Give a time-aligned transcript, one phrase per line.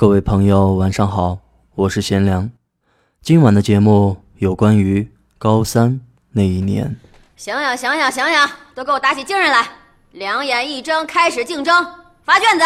[0.00, 1.36] 各位朋友，晚上好，
[1.74, 2.50] 我是贤良。
[3.20, 6.00] 今晚的节目有关于高三
[6.32, 6.96] 那一年。
[7.36, 9.68] 醒醒醒醒醒醒，都给我打起精神来！
[10.12, 11.86] 两眼一睁，开始竞争，
[12.24, 12.64] 发卷子。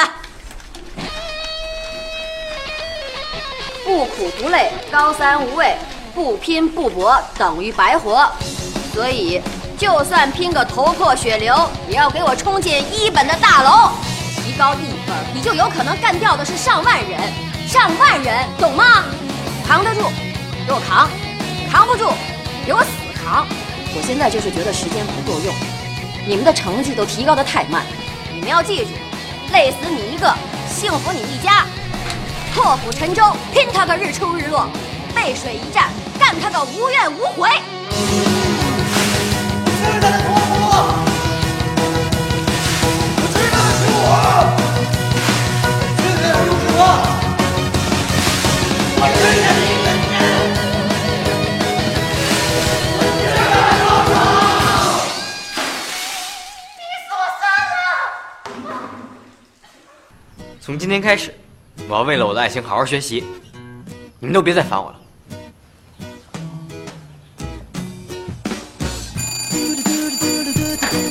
[3.85, 5.77] 不苦不累，高三无味；
[6.15, 8.31] 不拼不搏，等于白活。
[8.93, 9.43] 所以，
[9.77, 11.53] 就算拼个头破血流，
[11.89, 13.91] 也要给我冲进一本的大楼。
[14.45, 17.19] 提高一分，你就有可能干掉的是上万人，
[17.67, 19.03] 上万人，懂吗？
[19.67, 20.03] 扛得住，
[20.67, 21.09] 给我扛；
[21.73, 22.13] 扛不住，
[22.67, 23.47] 给我死扛。
[23.97, 25.55] 我现在就是觉得时间不够用，
[26.29, 27.83] 你们的成绩都提高的太慢。
[28.35, 28.91] 你们要记住，
[29.51, 30.31] 累死你一个，
[30.69, 31.65] 幸福你一家。
[32.55, 34.67] 破釜沉舟，拼他个日出日落；
[35.15, 35.89] 背水一战，
[36.21, 37.49] 干他个无怨无悔。
[49.07, 49.11] 我
[60.61, 61.35] 从今天开始，
[61.89, 63.23] 我要为了我的爱情好好学习。
[64.19, 64.99] 你们都别再烦我了。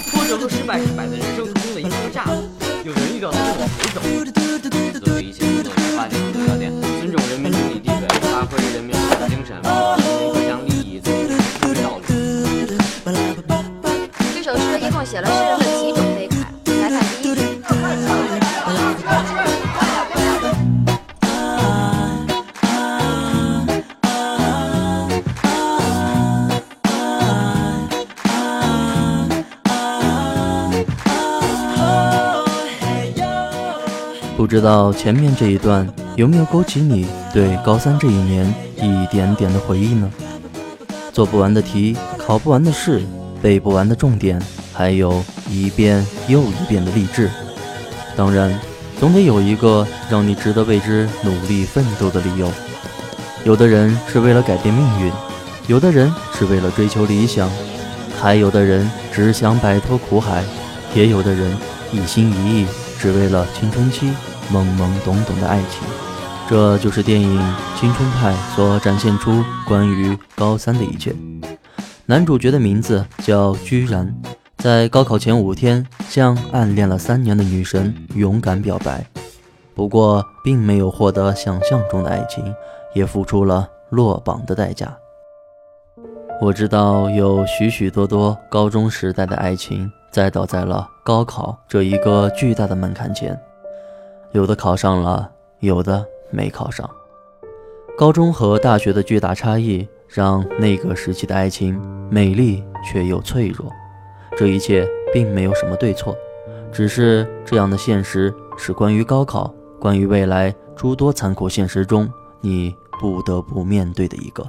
[0.09, 2.25] 挫折和失败是摆在人生途中的一副架，
[2.83, 4.42] 有人遇到了就往回走。
[34.63, 40.09] 道前面这一段有没有勾起你对高三这一年一点点的回忆呢？
[41.11, 43.01] 做不完的题，考不完的试，
[43.41, 44.41] 背不完的重点，
[44.73, 47.29] 还有一遍又一遍的励志。
[48.15, 48.57] 当然，
[48.97, 52.49] 总得有一个让你值得为之努力奋斗的理由。
[53.43, 55.11] 有的人是为了改变命运，
[55.67, 57.49] 有的人是为了追求理想，
[58.21, 60.41] 还有的人只想摆脱苦海，
[60.95, 61.53] 也有的人
[61.91, 62.65] 一心一意
[62.97, 64.11] 只为了青春期
[64.53, 65.81] 懵懵懂懂的爱情。
[66.47, 67.39] 这就是电影
[67.79, 71.15] 《青春派》所展现出关于高三的一切。
[72.05, 74.13] 男主角的名字叫居然，
[74.57, 79.05] 在高考前五天向暗恋了三年的女神勇敢表白，
[79.73, 82.53] 不过并没有获得想象中的爱情，
[82.93, 84.93] 也付出了落榜的代价。
[86.41, 93.39] 我知道有许许多多高中时代的爱情栽倒在了高考这一个巨大的门槛前，
[94.33, 96.89] 有的考上了，有的没考上。
[97.95, 101.79] 高中和大学的巨大差异，让那个时期的爱情
[102.09, 103.71] 美丽却又脆弱。
[104.35, 106.17] 这一切并没有什么对错，
[106.71, 112.11] 只是这样的现实是关于高考，关于未来诸多残酷现实中
[112.41, 114.43] 你不得不面对的一个。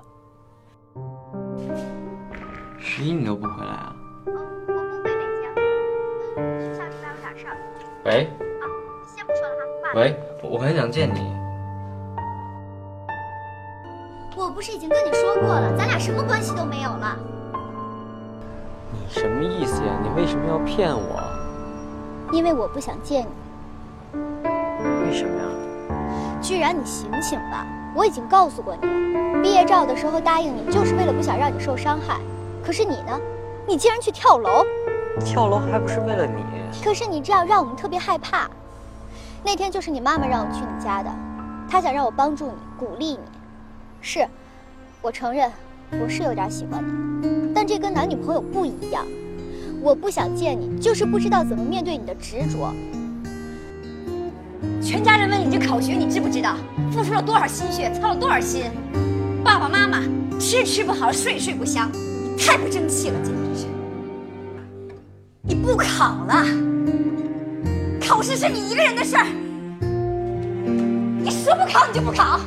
[2.79, 3.95] 十一你都不回来啊？
[4.25, 5.11] 我不回北
[5.43, 7.57] 京，学校这边有点事儿。
[8.07, 8.27] 喂。
[9.95, 11.21] 喂，我很想见你。
[14.37, 17.17] 我不是已经跟你说过了，咱俩什么关系都没有了。
[18.91, 19.93] 你什么意思呀？
[20.03, 21.23] 你为什么要骗我？
[22.33, 24.19] 因为我不想见你。
[25.07, 25.49] 为什么呀？
[26.43, 27.65] 居然你醒醒吧！
[27.95, 32.19] 我已经告诉过你了，毕业照的时候答应你，就是为了不想让你受伤害。
[32.67, 33.21] 可是你呢？
[33.65, 34.65] 你竟然去跳楼！
[35.21, 36.43] 跳楼还不是为了你？
[36.83, 38.51] 可是你这样让我们特别害怕。
[39.45, 41.11] 那天就是你妈妈让我去你家的，
[41.69, 43.19] 她想让我帮助你，鼓励你。
[44.01, 44.27] 是，
[45.03, 45.51] 我承认
[46.01, 46.83] 我是有点喜欢
[47.23, 49.05] 你，但这跟男女朋友不一样。
[49.83, 52.73] 我不想见你，就是不知道怎么面对你的执着。
[54.83, 56.57] 全家人为你这考学，你知不知道
[56.91, 58.65] 付出了多少心血，操了多少心？
[59.45, 60.01] 爸爸妈妈
[60.41, 63.67] 吃吃不好，睡睡不香，你太不争气了，简直是！
[65.43, 66.47] 你不考了，
[68.07, 69.25] 考试是你一个人的事儿，
[71.21, 72.39] 你说不考你就不考，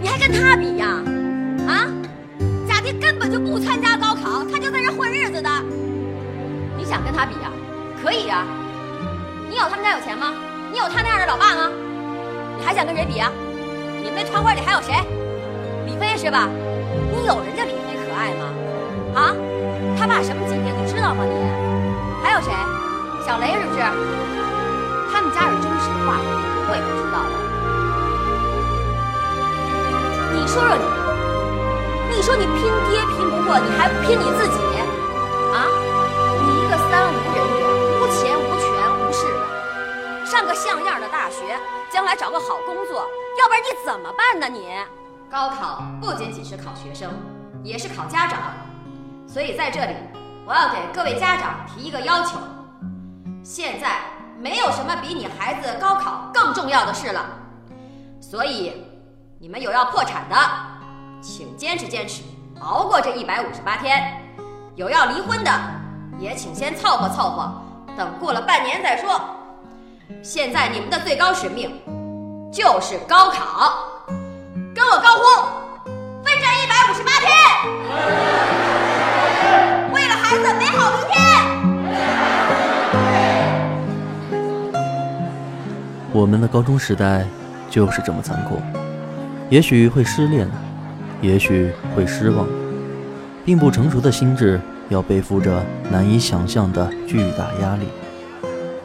[0.00, 1.02] 你还跟他比呀？
[1.68, 1.86] 啊？
[2.68, 5.50] 贾迪根本就不参加高考，他就在这混日子的。
[6.78, 7.50] 你想跟他比呀？
[8.02, 8.46] 可以呀。
[9.48, 10.32] 你有他们家有钱吗？
[10.72, 11.70] 你有他那样的老爸吗？
[12.56, 13.30] 你还想跟谁比呀？
[14.02, 14.94] 你们那团伙里还有谁？
[15.86, 16.48] 李飞是吧？
[17.12, 18.46] 你有人家李飞可爱吗？
[19.20, 19.34] 啊？
[19.98, 21.69] 他爸什么级别你知道吗你？
[22.22, 22.52] 还有谁？
[23.24, 23.80] 小雷是不是？
[25.12, 26.24] 他们家加入真实的话，你
[26.54, 27.32] 不会不知道的。
[30.32, 30.84] 你说说你，
[32.16, 34.58] 你说你拼爹拼不过，你还不拼你自己？
[35.52, 35.66] 啊？
[36.42, 37.62] 你一个三无人员，
[38.00, 38.64] 无钱无权
[38.98, 41.58] 无势的，上个像样的大学，
[41.90, 43.06] 将来找个好工作，
[43.38, 44.48] 要不然你怎么办呢？
[44.48, 44.68] 你
[45.30, 47.10] 高考不仅仅是考学生，
[47.62, 48.38] 也是考家长，
[49.26, 49.94] 所以在这里，
[50.50, 52.36] 我要给各位家长提一个要求：
[53.44, 54.00] 现在
[54.36, 57.24] 没有什么比你孩子高考更重要的事了，
[58.20, 58.84] 所以
[59.38, 60.36] 你们有要破产的，
[61.22, 62.24] 请坚持坚持，
[62.62, 63.96] 熬过这一百五十八天；
[64.74, 65.52] 有要离婚的，
[66.18, 67.52] 也请先凑合凑合，
[67.96, 69.20] 等过了半年再说。
[70.20, 71.80] 现在你们的最高使命
[72.52, 73.72] 就是高考，
[74.74, 75.84] 跟我高呼：
[76.24, 78.49] 奋战一百五十八天，
[80.58, 81.20] 美好明天。
[86.12, 87.24] 我们的高中时代
[87.68, 88.60] 就是这么残酷，
[89.48, 90.48] 也许会失恋，
[91.22, 92.46] 也许会失望，
[93.44, 97.86] 并不成熟的心智要背负着难以想象的巨大压力。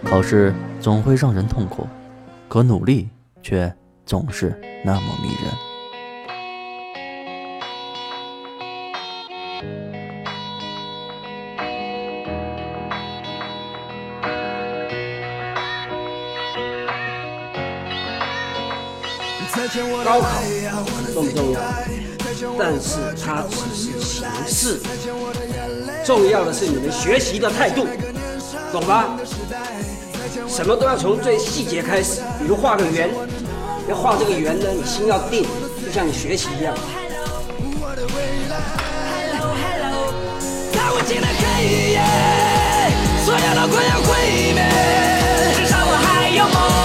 [0.04, 1.88] 考试总会让人痛苦，
[2.48, 3.10] 可努力
[3.42, 3.74] 却
[4.06, 5.65] 总是那么迷人。
[20.06, 20.40] 高考
[21.16, 21.60] 重不重要？
[22.60, 24.80] 但是它只是形式，
[26.06, 27.88] 重要的是你们学习的态度，
[28.72, 29.18] 懂吧？
[30.48, 33.10] 什么都要从最细节开始，比如画个圆，
[33.90, 35.44] 要画这个圆呢，你心要定，
[35.84, 36.75] 就像你学习一样。
[43.25, 44.62] 所有的快要毁灭，
[45.56, 46.85] 至少我还有梦，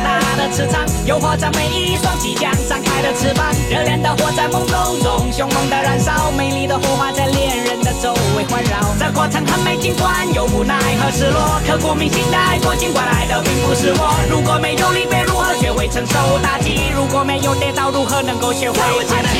[0.31, 3.51] 大的磁场，诱惑着每一双即将展开的翅膀。
[3.69, 8.95] 热烈的火在朦胧中凶猛的燃烧，美丽的火花在恋人的周围环绕。
[8.97, 14.15] 这过程很美，尽管有无奈和失落，刻骨铭心的爱过，尽管爱的并不是我。
[14.29, 16.79] 如果没有离别，如何学会承受打击？
[16.95, 19.35] 如果没有跌倒，如何能够学会爬起？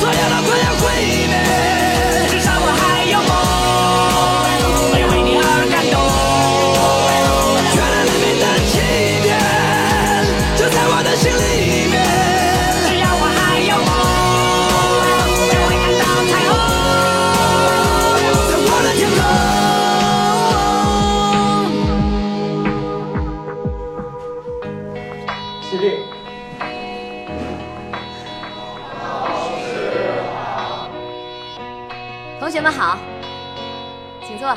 [0.00, 0.88] 所有的快要毁
[1.28, 2.03] 灭，
[32.44, 32.98] 同学们好，
[34.26, 34.54] 请坐。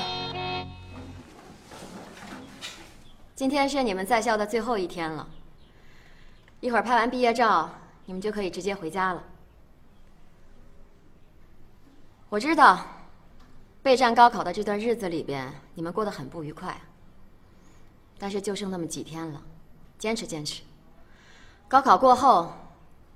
[3.34, 5.26] 今天是你们在校的最后一天了，
[6.60, 7.70] 一会儿拍完毕业照，
[8.04, 9.24] 你们就可以直接回家了。
[12.28, 12.86] 我知道，
[13.82, 16.78] 备战高考的这段日子里边，你们过得很不愉快。
[18.18, 19.42] 但是就剩那么几天了，
[19.98, 20.62] 坚持坚持。
[21.70, 22.52] 高考过后，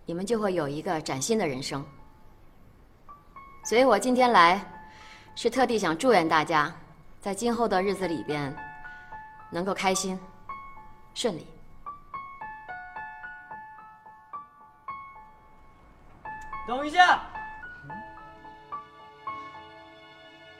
[0.05, 1.85] 你们就会有一个崭新的人生。
[3.63, 4.59] 所以我今天来，
[5.35, 6.73] 是特地想祝愿大家，
[7.21, 8.53] 在今后的日子里边，
[9.51, 10.19] 能够开心、
[11.13, 11.47] 顺利。
[16.67, 17.21] 等一下，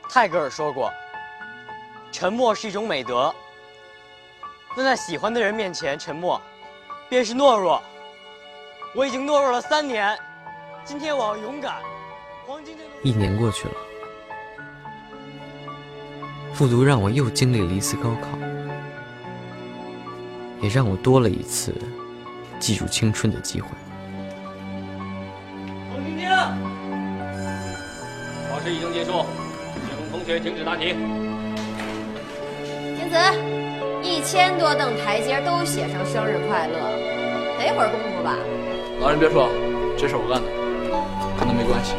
[0.10, 0.92] 泰戈尔说过，
[2.12, 3.34] 沉默是一种美德。
[4.76, 6.40] 但在喜欢的人面前沉默，
[7.10, 7.82] 便是懦弱。
[8.96, 10.18] 我已经懦弱了三年，
[10.86, 11.82] 今天我要勇敢。
[12.48, 13.74] 黄金这个一年过去了，
[16.54, 18.28] 复读让我又经历了一次高考，
[20.62, 21.74] 也让我多了一次
[22.60, 23.70] 记住青春的机会。
[25.90, 26.28] 黄晶晶，
[28.52, 29.26] 考试已经结束，
[29.74, 30.96] 请同学停止答题。
[32.96, 33.18] 金子，
[34.04, 36.78] 一一千多凳台阶都写上生日快乐，
[37.58, 38.38] 得会儿功夫吧？
[39.00, 39.50] 老人别说，
[39.98, 40.48] 这事我干的，
[41.40, 41.96] 跟他没关系。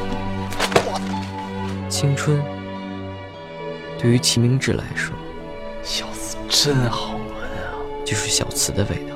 [1.92, 2.42] 青春
[3.98, 5.14] 对于齐明志来说，
[5.82, 9.14] 小词真好闻啊，就是小词的味道，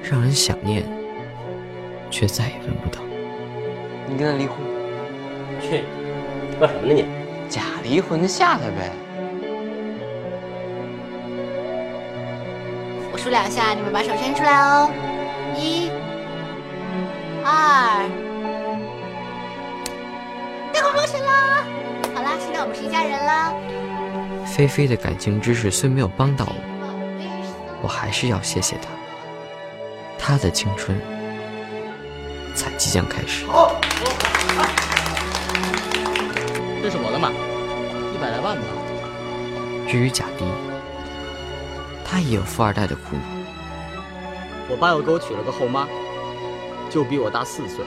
[0.00, 0.84] 让人想念，
[2.08, 3.02] 却再也闻不到。
[4.06, 4.58] 你跟他离婚？
[5.60, 5.82] 去，
[6.60, 7.04] 干什么呢你？
[7.48, 8.92] 假离婚，吓他呗。
[13.12, 14.88] 我数两下，你们把手伸出来哦，
[15.58, 15.90] 一、
[17.44, 18.08] 二，
[22.82, 23.54] 一家人了。
[24.44, 26.54] 菲菲的感情知识虽没有帮到我，
[27.80, 28.88] 我还是要谢谢她。
[30.18, 31.00] 她的青春
[32.54, 33.46] 才即将开始。
[36.82, 38.64] 这是我的马，一百来万吧。
[39.88, 40.44] 至于贾迪，
[42.04, 43.22] 他也有富二代的苦恼。
[44.68, 45.86] 我爸又给我娶了个后妈，
[46.90, 47.84] 就比我大四岁。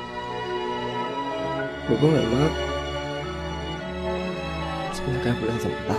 [1.90, 2.65] 我跟我妈
[5.06, 5.96] 现在该回来怎么办？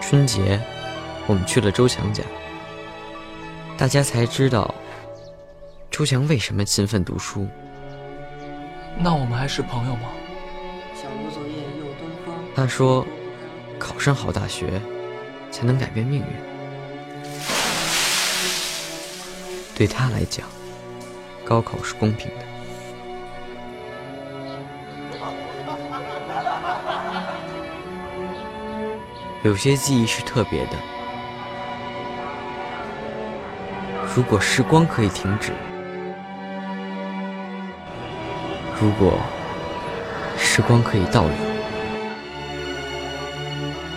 [0.00, 0.60] 春节，
[1.26, 2.22] 我们去了周强家，
[3.76, 4.72] 大家才知道
[5.90, 7.48] 周强为什么勤奋读书。
[8.96, 10.08] 那我们还是朋友吗？
[12.54, 13.06] 他说，
[13.78, 14.80] 考上好大学，
[15.50, 16.26] 才能改变命运。
[19.76, 20.46] 对他来讲，
[21.50, 22.44] 高考是公平的。
[29.42, 30.76] 有些记忆是特别的。
[34.14, 35.50] 如果时光可以停止，
[38.80, 39.18] 如果
[40.36, 41.32] 时光可以倒流，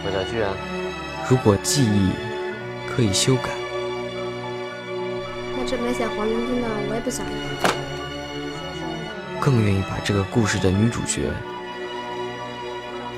[0.03, 0.49] 我叫居然。
[1.29, 2.13] 如果记忆
[2.89, 3.51] 可以修改，
[5.63, 7.31] 那这埋下黄连金的我也不想要。
[9.39, 11.31] 更愿意把这个故事的女主角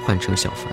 [0.06, 0.72] 换成小凡。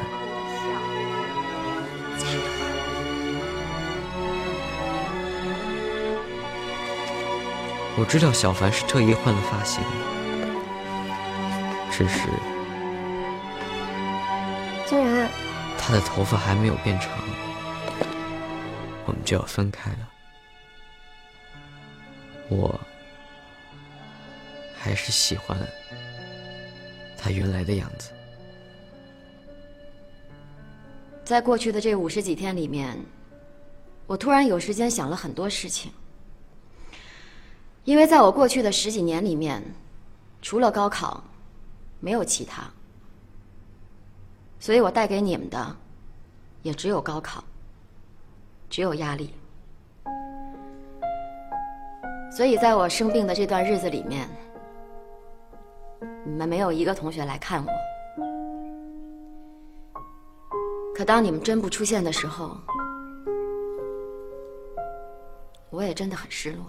[7.96, 9.82] 我知道小凡是特意换了发型，
[11.90, 12.28] 只是
[14.86, 15.26] 竟然
[15.78, 17.08] 他的头发还没有变长，
[19.06, 20.11] 我们就要分开了。
[22.52, 22.78] 我
[24.76, 25.58] 还是喜欢
[27.16, 28.10] 他原来的样子。
[31.24, 32.98] 在过去的这五十几天里面，
[34.06, 35.90] 我突然有时间想了很多事情。
[37.84, 39.62] 因为在我过去的十几年里面，
[40.40, 41.22] 除了高考，
[41.98, 42.70] 没有其他，
[44.60, 45.76] 所以我带给你们的，
[46.62, 47.42] 也只有高考，
[48.68, 49.32] 只有压力。
[52.34, 54.26] 所以在我生病的这段日子里面，
[56.24, 57.70] 你们没有一个同学来看我。
[60.94, 62.56] 可当你们真不出现的时候，
[65.68, 66.64] 我也真的很失落。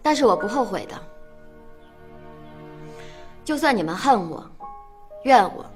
[0.00, 0.96] 但是我不后悔的，
[3.44, 4.48] 就算你们恨我、
[5.24, 5.66] 怨我，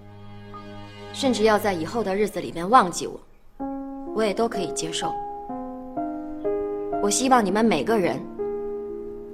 [1.22, 3.20] 甚至要在以后的日子里面忘记我，
[4.12, 5.14] 我也都可以接受。
[7.00, 8.20] 我希望你们每个人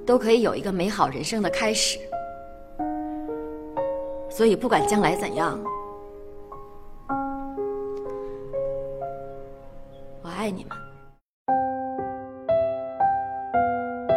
[0.05, 1.97] 都可以有一个美好人生的开始。
[4.29, 5.59] 所以不管将来怎样，
[10.21, 10.77] 我爱你们。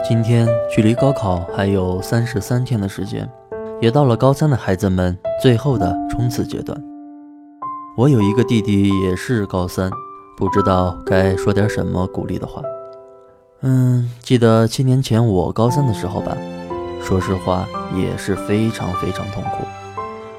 [0.06, 3.26] 今天距离高考还有三十三天的时间，
[3.80, 6.91] 也到了高三的孩子们最后的冲刺阶段。
[8.02, 9.88] 我有一个弟弟也是高三，
[10.36, 12.60] 不知道该说点什么鼓励的话。
[13.60, 16.36] 嗯，记得七年前我高三的时候吧，
[17.00, 19.64] 说实话也是非常非常痛苦。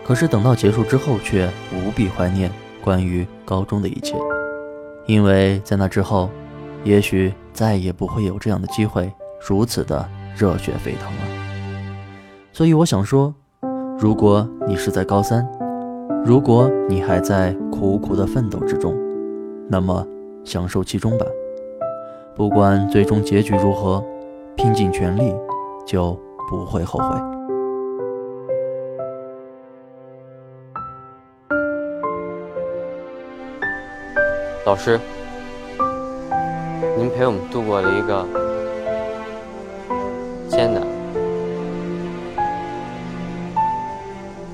[0.06, 2.52] 可是等到结束之后，却无比怀念
[2.84, 4.14] 关于高中的一切，
[5.06, 6.30] 因为在那之后，
[6.84, 9.10] 也许再也不会有这样的机会。
[9.48, 10.06] 如此的
[10.36, 11.22] 热血沸腾了！
[12.52, 13.34] 所以我想说，
[13.98, 15.48] 如果你是在高三，
[16.26, 18.96] 如果你还在苦苦的奋斗之中，
[19.70, 20.06] 那么
[20.44, 21.26] 享受其中吧。
[22.36, 24.04] 不管最终结局如何，
[24.56, 25.34] 拼尽全力
[25.86, 26.18] 就
[26.50, 27.20] 不会后悔。
[34.66, 35.00] 老师，
[36.98, 38.26] 您陪我们度过了一个
[40.48, 40.82] 艰难、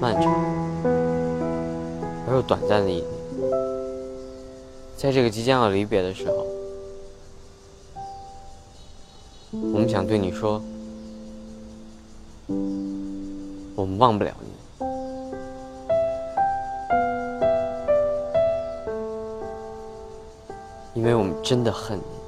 [0.01, 0.48] 漫长
[2.41, 3.05] 短暂的一年。
[4.97, 6.45] 在这个即将要离别的时候，
[9.51, 10.61] 我们想对你说，
[13.75, 14.47] 我们忘不了你。
[20.95, 22.18] 因为我们真的恨你。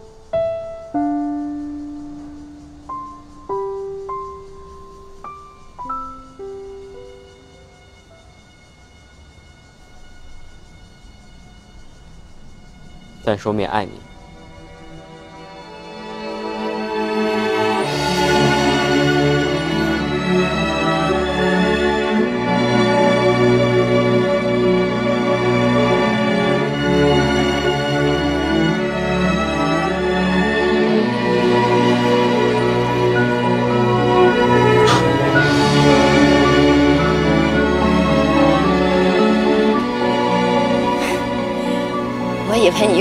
[13.31, 14.10] 但是我们也爱你。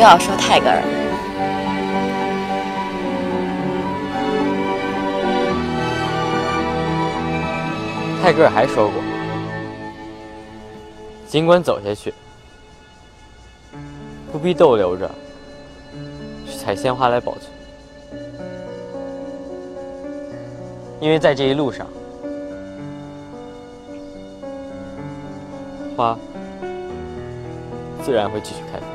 [0.00, 0.82] 又要说泰戈尔。
[8.22, 8.94] 泰戈尔还说过
[11.28, 12.14] ：“尽管走下去，
[14.32, 15.10] 不必逗留着
[16.46, 17.52] 去采鲜花来保存，
[20.98, 21.86] 因为在这一路上，
[25.94, 26.18] 花
[28.02, 28.88] 自然会继续开放。”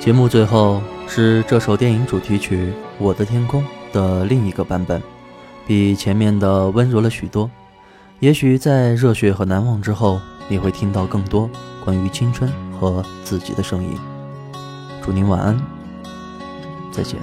[0.00, 2.56] 节目最后是这首电影主题曲
[2.98, 3.62] 《我的天空》
[3.94, 5.00] 的另一个版本，
[5.64, 7.48] 比前面的温柔了许多。
[8.22, 11.50] 也许在热血和难忘之后，你会听到更多
[11.84, 13.98] 关于青春和自己的声音。
[15.04, 15.60] 祝您晚安，
[16.92, 17.18] 再见。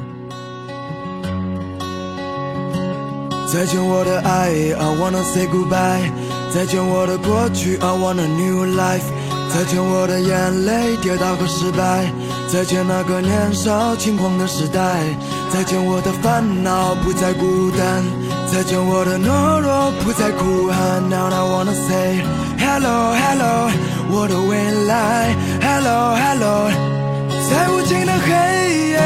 [3.47, 6.11] 再见我的爱，I wanna say goodbye。
[6.53, 9.07] 再见我的过去，I want a new life。
[9.53, 12.11] 再见我的眼泪，跌倒和失败。
[12.49, 14.99] 再见那个年少轻狂的时代。
[15.49, 18.03] 再见我的烦恼，不再孤单。
[18.51, 21.07] 再见我的懦弱，不再哭喊。
[21.07, 22.19] Now I wanna say
[22.57, 23.69] hello hello，
[24.09, 25.35] 我的未来。
[25.61, 26.71] Hello hello，
[27.49, 28.29] 在无尽的黑
[28.89, 28.99] 夜，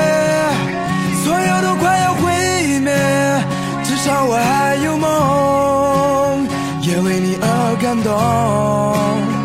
[1.23, 2.91] 所有都快要毁灭。
[3.83, 6.47] 至少我还有梦，
[6.81, 9.42] 也为你而感动。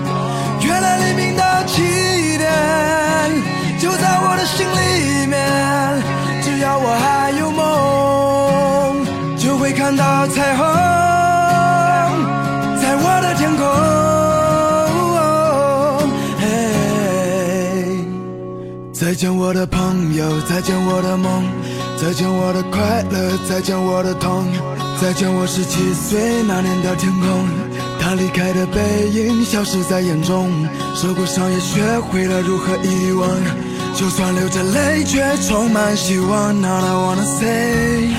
[19.09, 21.43] 再见我的朋友，再见我的梦。
[21.97, 24.45] 再见我的快乐，再见我的痛，
[25.01, 27.49] 再见我十七岁那年的天空。
[27.99, 30.53] 他离开的背影消失在眼中，
[30.95, 33.31] 受过伤也学会了如何遗忘。
[33.97, 36.53] 就算流着泪，却充满希望。
[36.61, 38.11] Now I wanna say，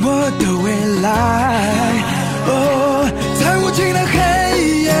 [0.00, 0.70] 我的未
[1.02, 1.10] 来，
[2.46, 3.10] 哦，
[3.40, 4.14] 在无尽的黑
[4.84, 4.94] 夜，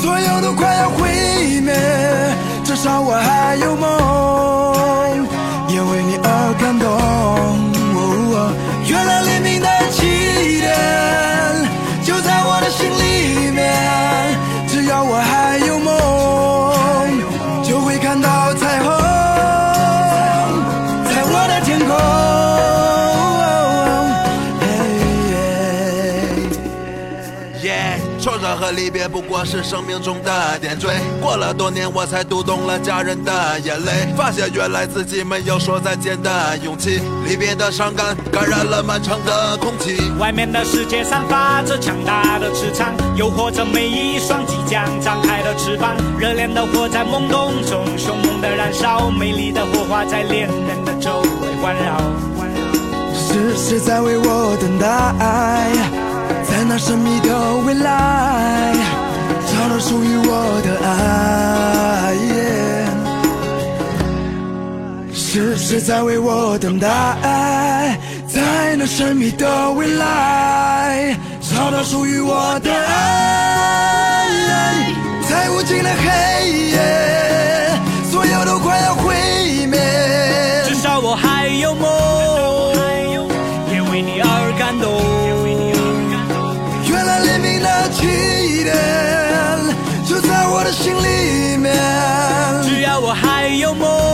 [0.00, 1.10] 所有都快要毁
[1.62, 1.74] 灭，
[2.84, 3.88] 至少我还有梦。
[5.72, 7.03] 也为你而感动。
[27.64, 27.70] 空。
[27.70, 30.88] 耶，挫折和离别不过是生命中的点缀。
[31.20, 37.00] 过了多年，我才读懂了家人的眼泪，发现原来自己没有说再见的勇气。
[37.26, 39.96] 离别的伤感感染了漫长的空气。
[40.18, 45.96] 外面的世界散发着强大的磁场，诱惑着每一双即将张开的翅膀。
[46.18, 51.98] 热烈的火在懵懂中凶猛的燃烧，美丽的火花在恋人的周围环绕。
[53.14, 56.03] 是谁在为我等待？
[56.64, 58.72] 在那神秘的未来，
[59.46, 62.14] 找到属于我的爱。
[65.12, 66.88] 是谁在为我等待？
[68.26, 74.24] 在那神秘的未来，找到属于我的爱。
[75.28, 77.78] 在无尽的黑夜，
[78.10, 79.14] 所有都快要毁
[79.66, 79.78] 灭。
[80.66, 81.14] 至少我。
[81.14, 81.23] 还。
[88.64, 88.74] 点
[90.06, 91.74] 就在我的心里面。
[92.62, 94.13] 只要我还有梦。